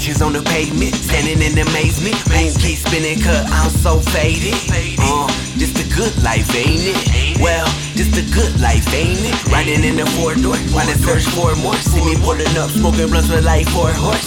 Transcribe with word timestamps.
on 0.00 0.32
the 0.32 0.40
pavement, 0.40 0.94
standing 0.94 1.44
in 1.44 1.52
amazement. 1.60 2.16
Moon 2.32 2.48
keep 2.56 2.80
spinning, 2.80 3.20
cut, 3.20 3.44
I'm 3.52 3.68
so 3.68 4.00
faded. 4.00 4.56
Uh, 4.96 5.28
this 5.60 5.76
the 5.76 5.84
good 5.94 6.16
life, 6.24 6.48
ain't 6.56 6.80
it? 6.80 7.36
Well, 7.38 7.68
this 7.92 8.08
the 8.08 8.24
good 8.32 8.58
life, 8.60 8.88
ain't 8.94 9.20
it? 9.20 9.36
Riding 9.52 9.84
in 9.84 9.96
the 9.96 10.06
four 10.16 10.34
door, 10.34 10.56
while 10.72 10.88
I 10.88 10.96
search 11.04 11.28
for 11.36 11.54
more. 11.60 11.76
See 11.76 12.00
me 12.00 12.16
pulling 12.16 12.56
up, 12.56 12.70
smoking 12.70 13.08
blunts 13.08 13.28
with 13.28 13.44
like 13.44 13.68
four 13.68 13.92
horse. 13.92 14.24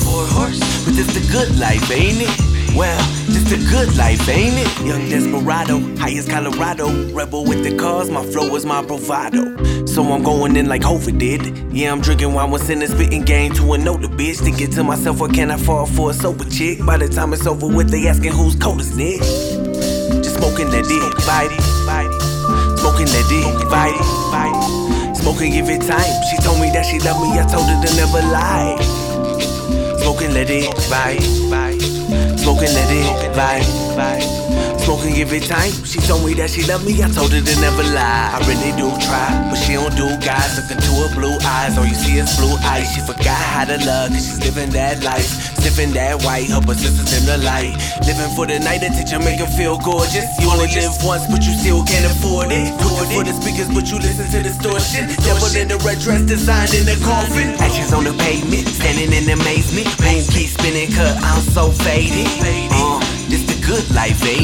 But 0.86 0.94
this 0.94 1.10
the 1.10 1.26
good 1.34 1.58
life, 1.58 1.90
ain't 1.90 2.22
it? 2.22 2.63
Well, 2.76 3.00
just 3.28 3.52
a 3.52 3.58
good 3.70 3.96
life, 3.96 4.28
ain't 4.28 4.56
it? 4.58 4.86
Young 4.86 5.08
desperado, 5.08 5.80
high 5.98 6.18
as 6.18 6.28
Colorado. 6.28 6.90
Rebel 7.14 7.46
with 7.46 7.64
the 7.64 7.78
cause, 7.78 8.10
my 8.10 8.26
flow 8.26 8.56
is 8.56 8.66
my 8.66 8.82
bravado. 8.82 9.86
So 9.86 10.04
I'm 10.12 10.24
going 10.24 10.56
in 10.56 10.68
like 10.68 10.82
Hofer 10.82 11.12
did. 11.12 11.56
Yeah, 11.72 11.92
I'm 11.92 12.02
drinking 12.02 12.34
wine, 12.34 12.50
in 12.50 12.80
the 12.80 12.88
spitting 12.88 13.24
game 13.24 13.54
to 13.54 13.74
another 13.74 14.08
bitch. 14.08 14.40
Thinking 14.40 14.72
to 14.72 14.84
myself, 14.84 15.20
what 15.20 15.36
can 15.36 15.52
I 15.52 15.58
fall 15.58 15.86
for 15.86 16.10
a 16.10 16.14
sober 16.16 16.46
chick? 16.46 16.84
By 16.84 16.98
the 16.98 17.08
time 17.08 17.32
it's 17.34 17.46
over 17.46 17.68
with, 17.68 17.92
they 17.92 18.08
asking 18.08 18.32
who's 18.32 18.56
coldest, 18.56 18.98
Nick. 18.98 19.20
Just 19.20 20.38
smoking 20.38 20.70
that 20.72 20.86
dick, 20.90 21.14
bite 21.28 21.54
Smoking 22.80 23.06
that 23.06 23.26
dick, 23.30 23.70
bite 23.70 25.16
Smoking, 25.16 25.52
give 25.52 25.70
it 25.70 25.82
time. 25.84 26.24
She 26.32 26.38
told 26.38 26.60
me 26.60 26.72
that 26.72 26.88
she 26.88 26.98
loved 27.00 27.22
me, 27.22 27.40
I 27.40 27.46
told 27.46 27.68
her 27.70 27.86
to 27.86 27.96
never 27.96 28.22
lie. 28.34 28.78
Smoking, 30.02 30.34
let 30.34 30.50
it 30.50 30.74
bite. 30.90 32.03
Smoking, 32.44 32.74
let 32.74 32.92
it 32.92 33.32
vibe. 33.96 34.73
Smoking, 34.94 35.16
give 35.18 35.34
it 35.34 35.50
time. 35.50 35.74
She 35.90 35.98
told 36.06 36.22
me 36.22 36.38
that 36.38 36.54
she 36.54 36.62
love 36.70 36.86
me, 36.86 36.94
I 37.02 37.10
told 37.10 37.34
her 37.34 37.42
to 37.42 37.56
never 37.58 37.82
lie. 37.98 38.30
I 38.30 38.38
really 38.46 38.70
do 38.78 38.94
try, 39.02 39.26
but 39.50 39.58
she 39.58 39.74
don't 39.74 39.90
do 39.98 40.06
guys. 40.22 40.54
Look 40.54 40.70
into 40.70 40.94
her 41.02 41.10
blue 41.18 41.34
eyes, 41.42 41.74
all 41.82 41.86
you 41.90 41.98
see 41.98 42.22
is 42.22 42.30
blue 42.38 42.54
eyes. 42.62 42.94
She 42.94 43.02
forgot 43.02 43.34
how 43.34 43.66
to 43.66 43.82
love, 43.82 44.14
cause 44.14 44.22
she's 44.22 44.38
living 44.46 44.70
that 44.78 45.02
life. 45.02 45.26
Sniffing 45.58 45.98
that 45.98 46.22
white, 46.22 46.46
her 46.54 46.62
persistence 46.62 47.10
in 47.10 47.26
the 47.26 47.42
light. 47.42 47.74
Living 48.06 48.30
for 48.38 48.46
the 48.46 48.62
night, 48.62 48.86
the 48.86 48.94
teacher 48.94 49.18
make 49.18 49.42
her 49.42 49.50
feel 49.58 49.82
gorgeous. 49.82 50.30
You 50.38 50.54
only 50.54 50.70
live 50.70 50.94
once, 51.02 51.26
but 51.26 51.42
you 51.42 51.58
still 51.58 51.82
can't 51.90 52.06
afford 52.06 52.54
it. 52.54 52.70
Looking 52.86 53.18
for 53.18 53.24
the 53.26 53.34
speakers, 53.34 53.74
but 53.74 53.90
you 53.90 53.98
listen 53.98 54.30
to 54.30 54.46
distortion. 54.46 55.10
Devil 55.26 55.58
in 55.58 55.74
the 55.74 55.82
red 55.82 56.04
dress, 56.06 56.22
designed 56.22 56.76
in 56.78 56.86
the 56.86 57.00
coffin. 57.02 57.58
Ashes 57.58 57.98
on 57.98 58.06
the 58.06 58.14
pavement, 58.22 58.70
standing 58.70 59.10
in 59.10 59.26
amazement. 59.26 59.90
Moon 60.06 60.22
keep 60.30 60.54
spinning, 60.54 60.94
cut, 60.94 61.18
I'm 61.24 61.42
so 61.42 61.72
faded. 61.82 62.28
Uh, 62.70 63.00
this 63.32 63.48
the 63.48 63.56
good 63.64 63.88
life, 63.96 64.20
ain't 64.28 64.43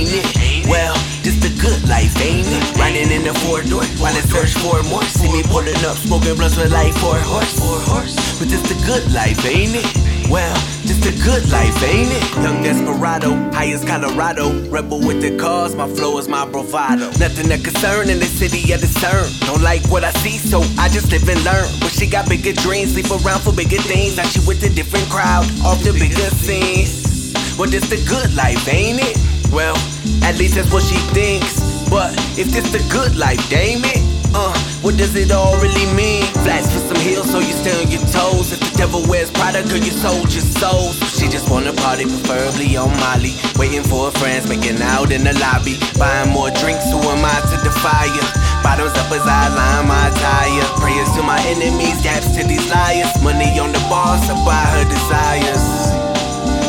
Riding 3.00 3.16
in 3.16 3.24
the 3.24 3.34
four 3.46 3.62
door, 3.64 3.84
while 4.04 4.12
I 4.12 4.20
search 4.28 4.60
for 4.60 4.84
more. 4.92 5.04
See 5.04 5.32
me 5.32 5.42
pulling 5.44 5.76
up, 5.88 5.96
smoking 5.96 6.36
blunts 6.36 6.58
with 6.58 6.72
like 6.74 6.92
four 6.96 7.16
horse. 7.16 7.56
For 7.56 7.80
horse. 7.80 8.40
But 8.40 8.50
this 8.50 8.62
the 8.68 8.76
good 8.86 9.08
life, 9.14 9.40
ain't 9.46 9.72
it? 9.72 9.88
Well, 10.30 10.54
this 10.84 11.00
the 11.00 11.16
good 11.24 11.48
life, 11.50 11.72
ain't 11.84 12.12
it? 12.12 12.44
Young 12.44 12.62
desperado, 12.62 13.32
high 13.56 13.72
as 13.72 13.86
Colorado. 13.86 14.52
Rebel 14.68 15.00
with 15.00 15.22
the 15.22 15.38
cause, 15.38 15.76
my 15.76 15.88
flow 15.88 16.18
is 16.18 16.28
my 16.28 16.46
bravado. 16.46 17.08
Nothing 17.24 17.48
to 17.48 17.58
concern 17.64 18.10
in 18.10 18.20
the 18.20 18.26
city 18.26 18.74
of 18.74 18.82
discern. 18.82 19.32
Don't 19.48 19.64
like 19.64 19.84
what 19.88 20.04
I 20.04 20.12
see, 20.20 20.38
so 20.38 20.60
I 20.78 20.90
just 20.90 21.10
live 21.12 21.28
and 21.30 21.42
learn. 21.46 21.72
But 21.80 21.92
she 21.92 22.06
got 22.06 22.28
bigger 22.28 22.52
dreams, 22.52 22.92
sleep 22.92 23.08
around 23.12 23.40
for 23.48 23.54
bigger 23.54 23.80
things. 23.80 24.18
Now 24.18 24.28
she 24.28 24.44
with 24.46 24.62
a 24.64 24.70
different 24.70 25.08
crowd, 25.08 25.48
off 25.64 25.80
the 25.84 25.94
bigger 25.94 26.30
scenes. 26.36 27.32
Well, 27.58 27.70
this 27.70 27.88
the 27.88 28.04
good 28.10 28.36
life, 28.36 28.68
ain't 28.68 29.00
it? 29.00 29.16
Well, 29.54 29.78
at 30.22 30.36
least 30.38 30.56
that's 30.56 30.72
what 30.72 30.84
she 30.84 31.00
thinks. 31.16 31.79
But 31.90 32.14
if 32.38 32.54
this 32.54 32.70
the 32.72 32.86
good 32.94 33.18
life, 33.18 33.42
damn 33.50 33.82
it. 33.84 34.02
Uh, 34.30 34.54
what 34.86 34.96
does 34.96 35.16
it 35.18 35.32
all 35.32 35.58
really 35.58 35.90
mean? 35.98 36.22
Flats 36.46 36.70
for 36.70 36.78
some 36.86 37.02
heels 37.02 37.26
so 37.34 37.40
you 37.42 37.50
stay 37.50 37.74
on 37.82 37.90
your 37.90 38.06
toes. 38.14 38.54
If 38.54 38.62
the 38.62 38.78
devil 38.78 39.02
wears 39.10 39.32
Prada, 39.32 39.66
girl, 39.66 39.82
you 39.82 39.90
sold 39.90 40.30
your 40.30 40.46
soul. 40.62 40.94
She 41.18 41.26
just 41.26 41.50
wanna 41.50 41.74
party, 41.74 42.06
preferably 42.06 42.78
on 42.78 42.94
Molly. 43.02 43.34
Waiting 43.58 43.82
for 43.82 44.06
her 44.06 44.16
friends, 44.22 44.48
making 44.48 44.78
out 44.86 45.12
in 45.12 45.26
the 45.26 45.34
lobby. 45.42 45.82
Buying 45.98 46.30
more 46.30 46.54
drinks, 46.62 46.86
who 46.94 47.02
am 47.10 47.26
I 47.26 47.42
to 47.50 47.58
defy 47.66 48.06
ya? 48.06 48.26
Bottoms 48.62 48.94
up 49.02 49.10
as 49.10 49.26
I 49.26 49.50
line 49.50 49.88
my 49.90 50.14
tire. 50.22 50.68
Prayers 50.78 51.10
to 51.18 51.24
my 51.26 51.42
enemies, 51.50 51.98
gaps 52.06 52.30
to 52.38 52.46
these 52.46 52.70
liars. 52.70 53.10
Money 53.26 53.58
on 53.58 53.74
the 53.74 53.82
boss, 53.90 54.30
I 54.30 54.38
buy 54.46 54.62
her 54.78 54.86
desires. 54.86 55.66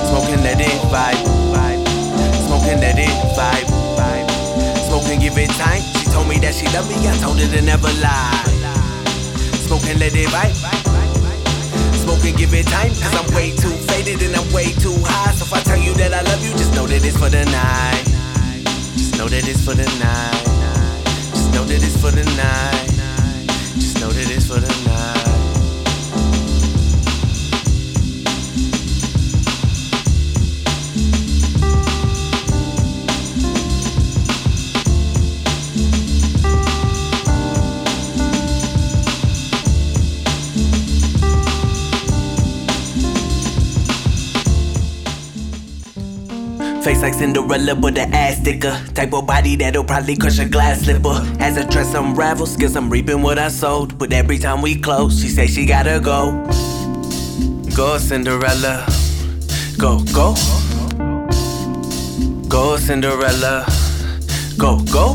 Smoking 0.09 0.43
that 0.49 0.59
it 0.59 0.81
vibe, 0.89 1.23
smoking 2.49 2.81
that 2.81 2.99
it 2.99 3.15
vibe, 3.39 3.70
that 6.51 6.59
she 6.59 6.67
love 6.75 6.89
me, 6.89 6.97
I 7.07 7.17
told 7.19 7.39
her 7.39 7.47
to 7.47 7.63
never 7.63 7.93
lie. 8.03 8.43
Smoking 9.67 9.99
let 9.99 10.15
it 10.15 10.29
vibe, 10.35 10.55
smoking 12.03 12.35
give 12.35 12.53
it 12.55 12.67
time. 12.67 12.91
Cause 12.91 13.15
I'm 13.15 13.35
way 13.35 13.55
too 13.55 13.71
faded 13.87 14.23
and 14.23 14.35
I'm 14.35 14.53
way 14.53 14.73
too 14.83 14.97
high. 15.07 15.33
So 15.35 15.45
if 15.45 15.53
I 15.53 15.61
tell 15.63 15.79
you 15.79 15.95
that 15.95 16.13
I 16.13 16.23
love 16.23 16.43
you, 16.43 16.51
just 16.53 16.75
know 16.75 16.87
that 16.87 17.05
it's 17.05 17.17
for 17.17 17.31
the 17.31 17.45
night. 17.45 18.05
Just 18.99 19.17
know 19.19 19.29
that 19.29 19.47
it's 19.47 19.65
for 19.65 19.75
the 19.75 19.87
night. 20.03 20.45
Just 21.31 21.53
know 21.55 21.65
that 21.65 21.83
it's 21.83 21.97
for 22.01 22.11
the 22.11 22.25
night. 22.37 22.90
Face 46.83 47.03
like 47.03 47.13
Cinderella, 47.13 47.75
but 47.75 47.95
the 47.95 48.09
ass 48.09 48.41
thicker. 48.41 48.73
Type 48.95 49.13
of 49.13 49.27
body 49.27 49.55
that'll 49.57 49.85
probably 49.85 50.17
crush 50.17 50.39
a 50.39 50.49
glass 50.49 50.81
slipper. 50.81 51.21
As 51.39 51.59
a 51.59 51.69
dress 51.69 51.95
unravels, 51.95 52.57
guess 52.57 52.75
I'm 52.75 52.89
reaping 52.89 53.21
what 53.21 53.39
I 53.39 53.49
sowed. 53.49 53.99
But 53.99 54.15
every 54.15 54.39
time 54.39 54.63
we 54.63 54.81
close, 54.81 55.21
she 55.21 55.29
say 55.29 55.47
she 55.47 55.67
gotta 55.67 56.01
go. 56.01 56.43
Go, 57.77 57.99
Cinderella. 57.99 58.87
Go, 59.77 60.03
go. 60.15 60.35
Go, 62.49 62.77
Cinderella. 62.79 63.67
Go, 64.57 64.81
go. 64.91 65.15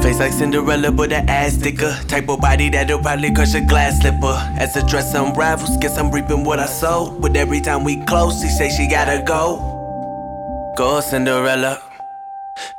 Face 0.00 0.18
like 0.20 0.32
Cinderella, 0.32 0.92
but 0.92 1.10
the 1.10 1.18
ass 1.28 1.56
thicker. 1.56 1.98
Type 2.06 2.28
of 2.28 2.40
body 2.40 2.70
that'll 2.70 3.00
probably 3.00 3.34
crush 3.34 3.54
a 3.54 3.60
glass 3.60 4.00
slipper. 4.00 4.36
As 4.56 4.72
the 4.74 4.82
dress 4.82 5.14
unravels, 5.14 5.76
guess 5.78 5.98
I'm 5.98 6.12
reaping 6.12 6.44
what 6.44 6.60
I 6.60 6.66
sowed. 6.66 7.20
But 7.20 7.36
every 7.36 7.60
time 7.60 7.82
we 7.82 8.02
close, 8.06 8.40
she 8.40 8.48
say 8.48 8.70
she 8.70 8.88
gotta 8.88 9.22
go. 9.26 9.69
Go, 10.80 10.98
Cinderella. 11.02 11.78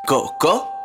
Go. 0.08 0.81